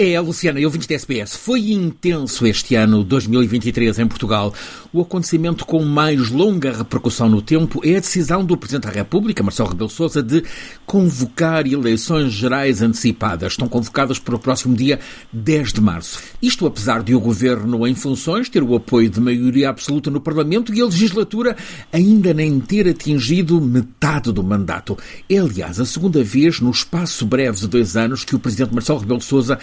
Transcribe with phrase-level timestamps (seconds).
[0.00, 1.36] É, Luciana, eu vim de SPS.
[1.36, 4.54] Foi intenso este ano 2023 em Portugal.
[4.92, 9.42] O acontecimento com mais longa repercussão no tempo é a decisão do Presidente da República,
[9.42, 10.44] Marcelo Rebelo Sousa, de
[10.86, 13.54] convocar eleições gerais antecipadas.
[13.54, 15.00] Estão convocadas para o próximo dia
[15.32, 16.22] 10 de março.
[16.40, 20.72] Isto apesar de o Governo em funções ter o apoio de maioria absoluta no Parlamento
[20.72, 21.56] e a legislatura
[21.92, 24.96] ainda nem ter atingido metade do mandato.
[25.28, 29.00] É, aliás, a segunda vez no espaço breve de dois anos que o Presidente Marcelo
[29.00, 29.58] Rebelo Sousa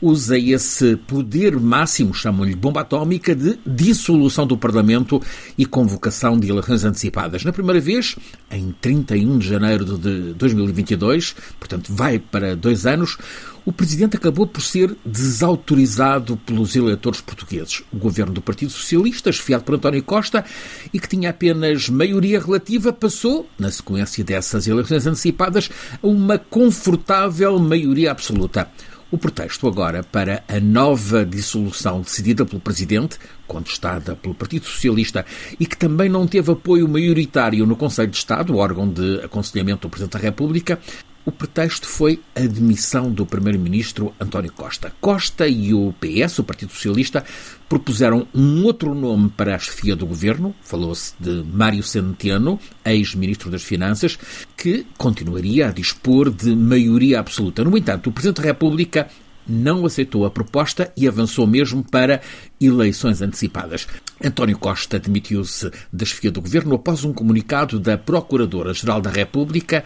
[0.00, 5.20] usa esse poder máximo, chamam-lhe bomba atómica, de dissolução do Parlamento
[5.56, 7.44] e convocação de eleições antecipadas.
[7.44, 8.16] Na primeira vez,
[8.50, 13.18] em 31 de janeiro de 2022, portanto vai para dois anos,
[13.64, 17.82] o Presidente acabou por ser desautorizado pelos eleitores portugueses.
[17.92, 20.44] O governo do Partido Socialista, esfiado por António Costa
[20.92, 25.70] e que tinha apenas maioria relativa, passou, na sequência dessas eleições antecipadas,
[26.02, 28.68] a uma confortável maioria absoluta.
[29.12, 35.26] O pretexto agora para a nova dissolução decidida pelo Presidente, contestada pelo Partido Socialista
[35.58, 39.90] e que também não teve apoio maioritário no Conselho de Estado, órgão de aconselhamento do
[39.90, 40.78] Presidente da República,
[41.24, 44.92] o pretexto foi a demissão do primeiro-ministro António Costa.
[45.00, 47.24] Costa e o PS, o Partido Socialista,
[47.68, 53.62] propuseram um outro nome para a chefia do governo, falou-se de Mário Centeno, ex-ministro das
[53.62, 54.18] Finanças,
[54.56, 57.62] que continuaria a dispor de maioria absoluta.
[57.62, 59.08] No entanto, o Presidente da República
[59.46, 62.20] não aceitou a proposta e avançou mesmo para
[62.60, 63.86] eleições antecipadas.
[64.22, 69.82] António Costa demitiu-se da chefia do governo após um comunicado da Procuradora-Geral da República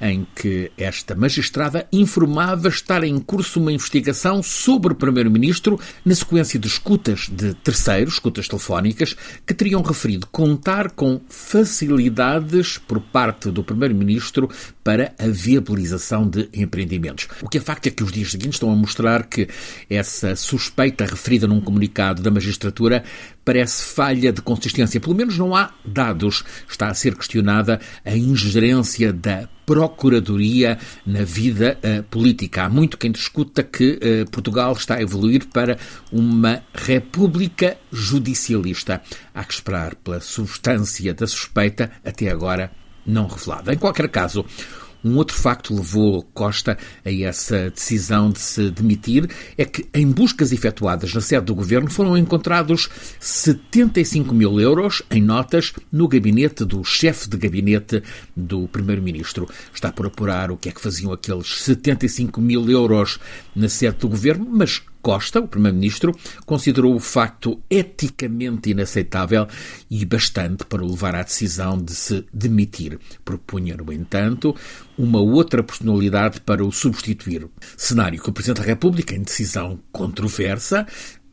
[0.00, 6.58] em que esta magistrada informava estar em curso uma investigação sobre o Primeiro-Ministro na sequência
[6.58, 13.64] de escutas de terceiros, escutas telefónicas, que teriam referido contar com facilidades por parte do
[13.64, 14.50] Primeiro-Ministro
[14.84, 17.28] para a viabilização de empreendimentos.
[17.42, 19.48] O que é facto é que os dias seguintes estão a mostrar que
[19.88, 23.02] essa suspeita referida num comunicado da magistratura
[23.44, 25.00] parece falha de consistência.
[25.00, 26.44] Pelo menos não há dados.
[26.68, 32.62] Está a ser questionada a ingerência da Procuradoria na vida uh, política.
[32.62, 35.76] Há muito quem discuta que uh, Portugal está a evoluir para
[36.12, 39.02] uma república judicialista.
[39.34, 42.70] Há que esperar pela substância da suspeita, até agora
[43.04, 43.74] não revelada.
[43.74, 44.44] Em qualquer caso,
[45.06, 50.52] um outro facto levou Costa a essa decisão de se demitir é que, em buscas
[50.52, 52.88] efetuadas na sede do governo, foram encontrados
[53.20, 58.02] 75 mil euros em notas no gabinete do chefe de gabinete
[58.36, 59.48] do primeiro-ministro.
[59.72, 63.18] Está por apurar o que é que faziam aqueles 75 mil euros
[63.54, 66.12] na sede do governo, mas Costa, o Primeiro-Ministro,
[66.44, 69.46] considerou o facto eticamente inaceitável
[69.88, 72.98] e bastante para o levar à decisão de se demitir.
[73.24, 74.52] Propunha, no entanto,
[74.98, 77.46] uma outra personalidade para o substituir.
[77.76, 80.84] Cenário que o Presidente da República, em decisão controversa,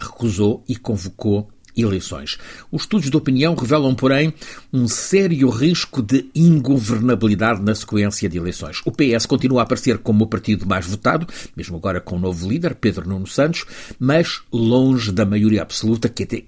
[0.00, 1.50] recusou e convocou
[1.82, 2.38] eleições.
[2.70, 4.32] Os estudos de opinião revelam, porém,
[4.72, 8.80] um sério risco de ingovernabilidade na sequência de eleições.
[8.84, 12.48] O PS continua a aparecer como o partido mais votado, mesmo agora com o novo
[12.48, 13.64] líder, Pedro Nuno Santos,
[13.98, 16.42] mas longe da maioria absoluta que até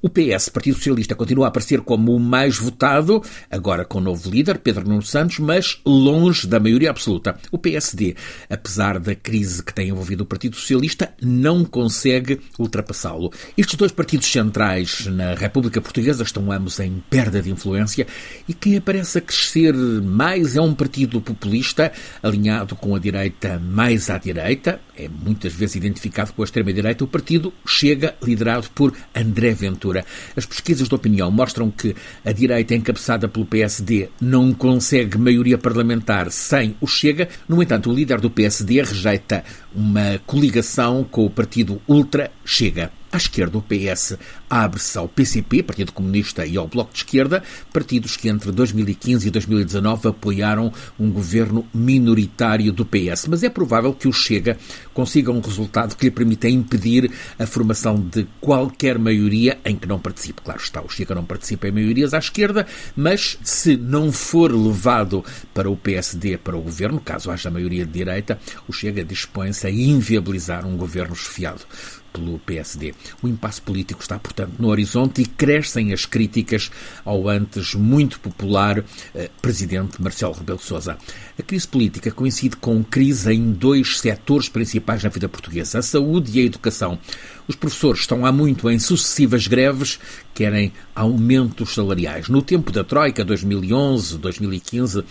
[0.00, 4.30] o PS, Partido Socialista, continua a aparecer como o mais votado, agora com o novo
[4.30, 7.36] líder, Pedro Nuno Santos, mas longe da maioria absoluta.
[7.50, 8.14] O PSD,
[8.48, 13.32] apesar da crise que tem envolvido o Partido Socialista, não consegue ultrapassá-lo.
[13.56, 18.06] Estes dois partidos centrais na República Portuguesa estão ambos em perda de influência
[18.48, 21.92] e quem aparece a crescer mais é um partido populista,
[22.22, 27.08] alinhado com a direita mais à direita, é muitas vezes identificado com a extrema-direita, o
[27.08, 29.87] partido chega liderado por André Ventura
[30.36, 31.94] as pesquisas de opinião mostram que
[32.24, 37.28] a direita encabeçada pelo PSD não consegue maioria parlamentar sem o Chega.
[37.48, 39.44] No entanto, o líder do PSD rejeita
[39.74, 42.90] uma coligação com o partido Ultra Chega.
[43.10, 47.42] À esquerda, o PS abre-se ao PCP, Partido Comunista, e ao Bloco de Esquerda,
[47.72, 53.26] partidos que entre 2015 e 2019 apoiaram um governo minoritário do PS.
[53.28, 54.56] Mas é provável que o Chega
[54.94, 59.98] consiga um resultado que lhe permita impedir a formação de qualquer maioria em que não
[59.98, 60.42] participe.
[60.42, 62.66] Claro está, o Chega não participa em maiorias à esquerda,
[62.96, 67.92] mas se não for levado para o PSD, para o governo, caso haja maioria de
[67.92, 71.62] direita, o Chega dispõe-se a inviabilizar um governo esfiado
[72.12, 72.94] pelo PSD.
[73.22, 76.70] O impasse político está, portanto, no horizonte e crescem as críticas
[77.04, 80.98] ao antes muito popular eh, presidente Marcelo Rebelo Sousa.
[81.38, 86.38] A crise política coincide com crise em dois setores principais na vida portuguesa, a saúde
[86.38, 86.98] e a educação.
[87.46, 89.98] Os professores estão há muito em sucessivas greves,
[90.34, 92.28] querem aumentos salariais.
[92.28, 95.04] No tempo da Troika, 2011, 2015,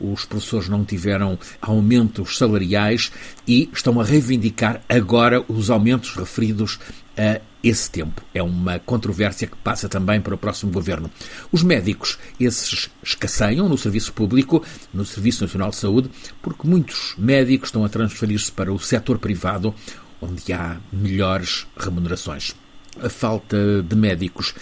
[0.00, 3.12] os professores não tiveram aumentos salariais
[3.46, 6.78] e estão a reivindicar agora os aumentos referidos
[7.16, 8.22] a esse tempo.
[8.34, 11.10] É uma controvérsia que passa também para o próximo governo.
[11.50, 14.62] Os médicos, esses escasseiam no serviço público,
[14.92, 16.10] no Serviço Nacional de Saúde,
[16.42, 19.74] porque muitos médicos estão a transferir-se para o setor privado,
[20.20, 22.54] onde há melhores remunerações
[23.02, 24.54] a falta de médicos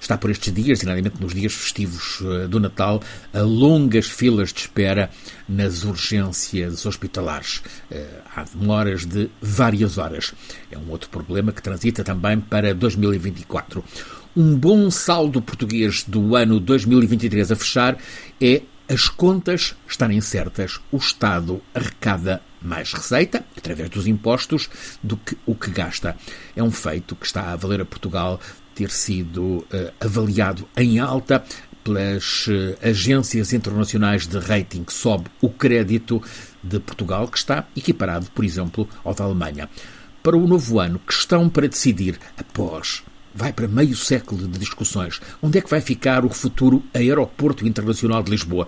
[0.00, 3.02] está por estes dias, designadamente nos dias festivos eh, do Natal,
[3.32, 5.10] a longas filas de espera
[5.48, 7.62] nas urgências hospitalares.
[7.90, 10.32] Eh, há demoras de várias horas.
[10.70, 13.84] É um outro problema que transita também para 2024.
[14.36, 17.98] Um bom saldo português do ano 2023 a fechar
[18.40, 20.80] é as contas estarem certas.
[20.90, 24.68] O Estado arrecada mais receita, através dos impostos,
[25.02, 26.16] do que o que gasta.
[26.54, 28.40] É um feito que está a valer a Portugal
[28.74, 29.66] ter sido uh,
[30.00, 31.44] avaliado em alta
[31.82, 34.84] pelas uh, agências internacionais de rating.
[34.88, 36.22] Sobe o crédito
[36.62, 39.68] de Portugal, que está equiparado, por exemplo, ao da Alemanha.
[40.22, 43.02] Para o novo ano, questão para decidir, após
[43.34, 45.20] vai para meio século de discussões.
[45.42, 48.66] Onde é que vai ficar o futuro Aeroporto Internacional de Lisboa?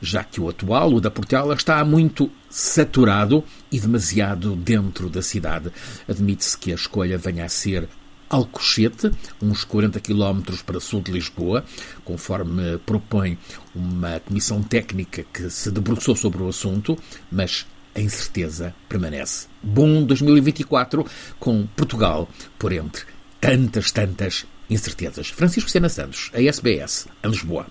[0.00, 5.70] Já que o atual, o da Portela, está muito saturado e demasiado dentro da cidade.
[6.08, 7.88] Admite-se que a escolha venha a ser
[8.28, 11.64] Alcochete, uns 40 km para sul de Lisboa,
[12.04, 13.38] conforme propõe
[13.74, 16.98] uma comissão técnica que se debruçou sobre o assunto,
[17.30, 19.46] mas a incerteza permanece.
[19.62, 21.06] Bom 2024
[21.38, 22.28] com Portugal
[22.58, 23.04] por entre
[23.44, 25.28] tantas, tantas incertezas.
[25.28, 27.66] Francisco Sena Santos, a SBS, em Lisboa.